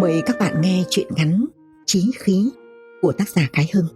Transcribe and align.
Mời 0.00 0.22
các 0.26 0.38
bạn 0.38 0.60
nghe 0.60 0.84
chuyện 0.90 1.06
ngắn 1.16 1.44
Chí 1.86 2.10
khí 2.18 2.50
của 3.02 3.12
tác 3.12 3.28
giả 3.28 3.48
Cái 3.52 3.70
Hưng. 3.74 3.86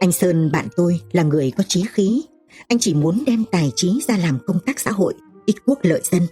Anh 0.00 0.12
Sơn 0.12 0.50
bạn 0.52 0.68
tôi 0.76 1.00
là 1.12 1.22
người 1.22 1.52
có 1.56 1.64
chí 1.68 1.84
khí. 1.92 2.22
Anh 2.68 2.78
chỉ 2.78 2.94
muốn 2.94 3.22
đem 3.26 3.44
tài 3.50 3.72
trí 3.76 4.00
ra 4.08 4.18
làm 4.18 4.38
công 4.46 4.58
tác 4.66 4.80
xã 4.80 4.90
hội, 4.90 5.14
ích 5.46 5.56
quốc 5.66 5.78
lợi 5.82 6.00
dân. 6.04 6.22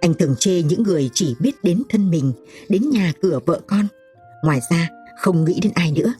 Anh 0.00 0.14
thường 0.14 0.34
chê 0.38 0.62
những 0.62 0.82
người 0.82 1.10
chỉ 1.12 1.34
biết 1.40 1.64
đến 1.64 1.82
thân 1.88 2.10
mình, 2.10 2.32
đến 2.68 2.90
nhà 2.90 3.12
cửa 3.22 3.40
vợ 3.46 3.60
con. 3.66 3.86
Ngoài 4.44 4.60
ra, 4.70 4.88
không 5.20 5.44
nghĩ 5.44 5.60
đến 5.62 5.72
ai 5.74 5.92
nữa. 5.92 6.12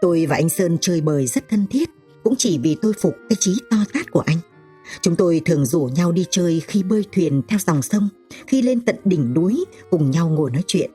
Tôi 0.00 0.26
và 0.26 0.36
anh 0.36 0.48
Sơn 0.48 0.78
chơi 0.80 1.00
bời 1.00 1.26
rất 1.26 1.48
thân 1.48 1.66
thiết, 1.70 1.88
cũng 2.24 2.34
chỉ 2.38 2.58
vì 2.58 2.76
tôi 2.82 2.92
phục 2.92 3.14
cái 3.28 3.36
trí 3.40 3.56
to 3.70 3.76
tát 3.92 4.10
của 4.10 4.22
anh. 4.26 4.38
Chúng 5.00 5.16
tôi 5.16 5.40
thường 5.44 5.66
rủ 5.66 5.84
nhau 5.94 6.12
đi 6.12 6.26
chơi 6.30 6.62
khi 6.66 6.82
bơi 6.82 7.04
thuyền 7.12 7.42
theo 7.48 7.58
dòng 7.58 7.82
sông, 7.82 8.08
khi 8.46 8.62
lên 8.62 8.80
tận 8.80 8.96
đỉnh 9.04 9.34
núi 9.34 9.64
cùng 9.90 10.10
nhau 10.10 10.28
ngồi 10.28 10.50
nói 10.50 10.62
chuyện. 10.66 10.90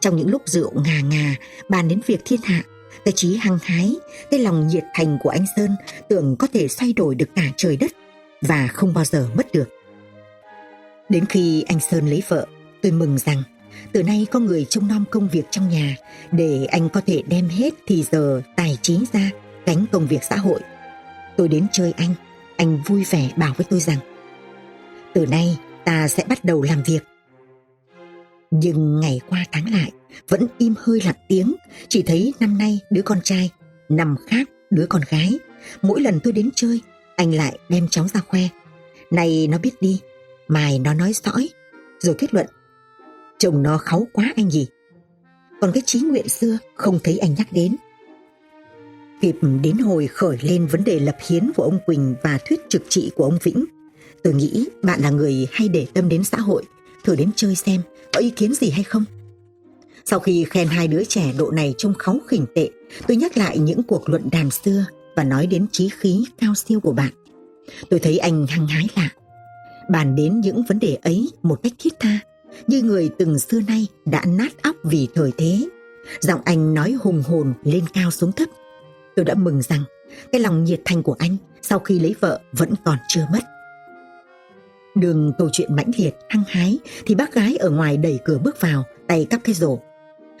Trong 0.00 0.16
những 0.16 0.30
lúc 0.30 0.42
rượu 0.44 0.72
ngà 0.84 1.00
ngà, 1.00 1.36
bàn 1.68 1.88
đến 1.88 2.00
việc 2.06 2.20
thiên 2.24 2.40
hạ, 2.44 2.62
cái 3.04 3.12
trí 3.12 3.36
hăng 3.36 3.58
hái, 3.62 3.96
cái 4.30 4.40
lòng 4.40 4.68
nhiệt 4.68 4.84
thành 4.94 5.18
của 5.22 5.30
anh 5.30 5.44
Sơn 5.56 5.70
tưởng 6.08 6.36
có 6.38 6.46
thể 6.52 6.68
xoay 6.68 6.92
đổi 6.92 7.14
được 7.14 7.28
cả 7.34 7.44
trời 7.56 7.76
đất 7.76 7.92
và 8.40 8.66
không 8.66 8.94
bao 8.94 9.04
giờ 9.04 9.28
mất 9.34 9.52
được. 9.52 9.68
Đến 11.08 11.24
khi 11.26 11.62
anh 11.62 11.80
Sơn 11.90 12.06
lấy 12.06 12.22
vợ, 12.28 12.46
tôi 12.82 12.92
mừng 12.92 13.18
rằng 13.18 13.42
từ 13.92 14.02
nay 14.02 14.26
có 14.30 14.38
người 14.38 14.66
trông 14.68 14.88
nom 14.88 15.04
công 15.10 15.28
việc 15.28 15.44
trong 15.50 15.68
nhà 15.68 15.96
để 16.32 16.64
anh 16.64 16.88
có 16.88 17.00
thể 17.06 17.22
đem 17.26 17.48
hết 17.48 17.74
thì 17.86 18.04
giờ 18.12 18.42
tài 18.56 18.78
trí 18.82 18.98
ra 19.12 19.30
gánh 19.66 19.84
công 19.92 20.06
việc 20.06 20.24
xã 20.24 20.36
hội. 20.36 20.60
Tôi 21.36 21.48
đến 21.48 21.66
chơi 21.72 21.92
anh, 21.96 22.14
anh 22.56 22.78
vui 22.86 23.04
vẻ 23.10 23.30
bảo 23.36 23.54
với 23.56 23.66
tôi 23.70 23.80
rằng 23.80 23.98
từ 25.14 25.26
nay 25.26 25.58
ta 25.84 26.08
sẽ 26.08 26.24
bắt 26.28 26.44
đầu 26.44 26.62
làm 26.62 26.82
việc. 26.82 27.00
Nhưng 28.50 29.00
ngày 29.00 29.20
qua 29.28 29.44
tháng 29.52 29.72
lại 29.72 29.92
vẫn 30.28 30.46
im 30.58 30.74
hơi 30.78 31.00
lặng 31.04 31.16
tiếng, 31.28 31.54
chỉ 31.88 32.02
thấy 32.02 32.34
năm 32.40 32.58
nay 32.58 32.80
đứa 32.90 33.02
con 33.02 33.20
trai, 33.24 33.50
năm 33.88 34.16
khác 34.26 34.48
đứa 34.70 34.86
con 34.86 35.02
gái. 35.08 35.38
Mỗi 35.82 36.00
lần 36.00 36.20
tôi 36.20 36.32
đến 36.32 36.50
chơi, 36.54 36.80
anh 37.16 37.34
lại 37.34 37.58
đem 37.68 37.88
cháu 37.88 38.08
ra 38.08 38.20
khoe. 38.20 38.40
Này 39.10 39.48
nó 39.50 39.58
biết 39.58 39.70
đi, 39.80 40.00
mai 40.48 40.78
nó 40.78 40.94
nói 40.94 41.12
sõi, 41.12 41.48
rồi 41.98 42.14
kết 42.18 42.34
luận. 42.34 42.46
Chồng 43.38 43.62
nó 43.62 43.78
kháu 43.78 44.06
quá 44.12 44.32
anh 44.36 44.50
gì. 44.50 44.66
Còn 45.60 45.72
cái 45.74 45.82
trí 45.86 46.00
nguyện 46.00 46.28
xưa 46.28 46.58
không 46.74 46.98
thấy 47.04 47.18
anh 47.18 47.34
nhắc 47.34 47.46
đến. 47.52 47.76
Kịp 49.22 49.36
đến 49.62 49.78
hồi 49.78 50.06
khởi 50.06 50.38
lên 50.42 50.66
vấn 50.66 50.84
đề 50.84 50.98
lập 50.98 51.16
hiến 51.28 51.52
của 51.56 51.62
ông 51.62 51.78
Quỳnh 51.86 52.14
và 52.22 52.38
thuyết 52.48 52.60
trực 52.68 52.82
trị 52.88 53.10
của 53.14 53.24
ông 53.24 53.38
Vĩnh. 53.42 53.64
Tôi 54.22 54.34
nghĩ 54.34 54.66
bạn 54.82 55.00
là 55.00 55.10
người 55.10 55.48
hay 55.52 55.68
để 55.68 55.86
tâm 55.94 56.08
đến 56.08 56.24
xã 56.24 56.38
hội, 56.38 56.62
thử 57.04 57.16
đến 57.16 57.30
chơi 57.36 57.54
xem 57.54 57.80
có 58.12 58.20
ý 58.20 58.30
kiến 58.30 58.54
gì 58.54 58.70
hay 58.70 58.84
không. 58.84 59.04
Sau 60.04 60.18
khi 60.18 60.44
khen 60.50 60.68
hai 60.68 60.88
đứa 60.88 61.04
trẻ 61.04 61.32
độ 61.38 61.50
này 61.50 61.74
trông 61.78 61.94
kháu 61.94 62.18
khỉnh 62.26 62.46
tệ, 62.54 62.70
tôi 63.06 63.16
nhắc 63.16 63.36
lại 63.36 63.58
những 63.58 63.82
cuộc 63.82 64.08
luận 64.08 64.28
đàm 64.32 64.50
xưa 64.50 64.84
và 65.16 65.24
nói 65.24 65.46
đến 65.46 65.66
trí 65.72 65.88
khí 65.88 66.24
cao 66.40 66.54
siêu 66.54 66.80
của 66.80 66.92
bạn. 66.92 67.12
Tôi 67.90 68.00
thấy 68.00 68.18
anh 68.18 68.46
hăng 68.46 68.66
hái 68.66 68.88
lạ. 68.96 69.08
Bàn 69.90 70.16
đến 70.16 70.40
những 70.40 70.62
vấn 70.68 70.78
đề 70.78 70.98
ấy 71.02 71.28
một 71.42 71.60
cách 71.62 71.72
thiết 71.78 71.92
tha, 72.00 72.18
như 72.66 72.82
người 72.82 73.10
từng 73.18 73.38
xưa 73.38 73.60
nay 73.60 73.86
đã 74.04 74.24
nát 74.26 74.62
óc 74.62 74.76
vì 74.84 75.08
thời 75.14 75.30
thế. 75.36 75.68
Giọng 76.20 76.40
anh 76.44 76.74
nói 76.74 76.92
hùng 77.00 77.22
hồn 77.26 77.54
lên 77.64 77.84
cao 77.94 78.10
xuống 78.10 78.32
thấp. 78.32 78.48
Tôi 79.16 79.24
đã 79.24 79.34
mừng 79.34 79.62
rằng 79.62 79.84
cái 80.32 80.40
lòng 80.40 80.64
nhiệt 80.64 80.80
thành 80.84 81.02
của 81.02 81.16
anh 81.18 81.36
sau 81.62 81.78
khi 81.78 82.00
lấy 82.00 82.14
vợ 82.20 82.40
vẫn 82.52 82.70
còn 82.84 82.98
chưa 83.08 83.26
mất. 83.32 83.40
Đường 84.96 85.32
câu 85.38 85.48
chuyện 85.52 85.76
mãnh 85.76 85.90
liệt, 85.96 86.14
hăng 86.28 86.44
hái 86.46 86.78
thì 87.06 87.14
bác 87.14 87.34
gái 87.34 87.56
ở 87.56 87.70
ngoài 87.70 87.96
đẩy 87.96 88.18
cửa 88.24 88.38
bước 88.38 88.60
vào, 88.60 88.84
tay 89.08 89.26
cắp 89.30 89.40
cái 89.44 89.54
rổ. 89.54 89.78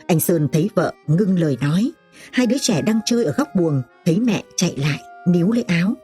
Anh 0.06 0.20
Sơn 0.20 0.48
thấy 0.52 0.70
vợ 0.74 0.92
ngưng 1.06 1.38
lời 1.38 1.56
nói, 1.60 1.92
hai 2.32 2.46
đứa 2.46 2.56
trẻ 2.60 2.82
đang 2.82 3.00
chơi 3.06 3.24
ở 3.24 3.32
góc 3.32 3.48
buồng, 3.56 3.82
thấy 4.04 4.20
mẹ 4.20 4.42
chạy 4.56 4.76
lại, 4.76 5.00
níu 5.28 5.52
lấy 5.52 5.62
áo. 5.62 5.94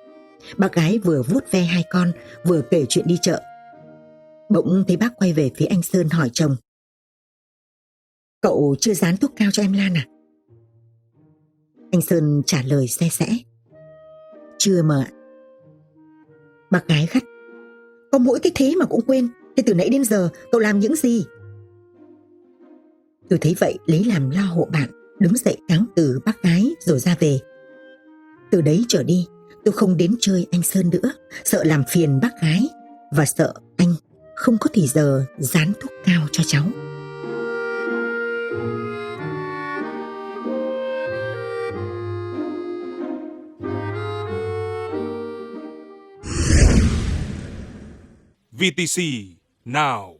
Bác 0.56 0.72
gái 0.72 0.98
vừa 0.98 1.22
vuốt 1.22 1.50
ve 1.50 1.60
hai 1.60 1.84
con, 1.90 2.12
vừa 2.44 2.62
kể 2.70 2.84
chuyện 2.88 3.06
đi 3.08 3.18
chợ. 3.22 3.42
Bỗng 4.50 4.84
thấy 4.86 4.96
bác 4.96 5.16
quay 5.16 5.32
về 5.32 5.50
phía 5.56 5.66
anh 5.66 5.82
Sơn 5.82 6.08
hỏi 6.08 6.30
chồng. 6.32 6.56
Cậu 8.40 8.76
chưa 8.80 8.94
dán 8.94 9.16
thuốc 9.16 9.32
cao 9.36 9.50
cho 9.52 9.62
em 9.62 9.72
Lan 9.72 9.94
à? 9.94 10.04
Anh 11.92 12.00
Sơn 12.00 12.42
trả 12.46 12.62
lời 12.66 12.88
xe 12.88 13.08
sẽ. 13.08 13.26
Chưa 14.58 14.82
mà 14.82 15.04
ạ. 15.04 15.10
Bác 16.70 16.88
gái 16.88 17.08
gắt. 17.12 17.22
Có 18.12 18.18
mỗi 18.18 18.38
cái 18.40 18.52
thế 18.54 18.74
mà 18.78 18.84
cũng 18.84 19.00
quên. 19.06 19.28
Thế 19.56 19.62
từ 19.66 19.74
nãy 19.74 19.88
đến 19.88 20.04
giờ 20.04 20.28
cậu 20.52 20.60
làm 20.60 20.78
những 20.78 20.96
gì? 20.96 21.24
Tôi 23.30 23.38
thấy 23.38 23.54
vậy 23.58 23.78
lấy 23.86 24.04
làm 24.04 24.30
lo 24.30 24.40
hộ 24.40 24.68
bạn, 24.72 24.90
đứng 25.18 25.36
dậy 25.36 25.56
cáo 25.68 25.80
từ 25.96 26.20
bác 26.24 26.42
gái 26.42 26.74
rồi 26.80 26.98
ra 26.98 27.16
về. 27.20 27.38
Từ 28.50 28.60
đấy 28.60 28.84
trở 28.88 29.02
đi, 29.02 29.26
tôi 29.64 29.72
không 29.72 29.96
đến 29.96 30.14
chơi 30.20 30.46
anh 30.50 30.62
Sơn 30.62 30.90
nữa, 30.90 31.12
sợ 31.44 31.64
làm 31.64 31.82
phiền 31.88 32.20
bác 32.20 32.42
gái 32.42 32.68
và 33.12 33.24
sợ 33.24 33.54
anh 33.76 33.94
không 34.34 34.56
có 34.60 34.70
thì 34.72 34.86
giờ 34.86 35.24
dán 35.38 35.72
thuốc 35.80 35.90
cao 36.04 36.26
cho 36.32 36.42
cháu. 36.46 36.64
VTC 48.58 49.36
Now. 49.64 50.16